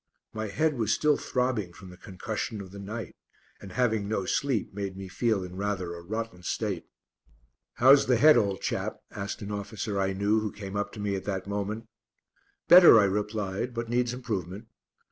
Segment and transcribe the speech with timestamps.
[0.33, 3.15] My head was still throbbing from the concussion of the night,
[3.61, 6.85] and having no sleep made me feel in rather a rotten state.
[7.73, 11.15] "How's the head, old chap?" asked an officer I knew who came up to me
[11.15, 11.87] at that moment.
[12.67, 14.65] "Better," I replied, "but needs improvement."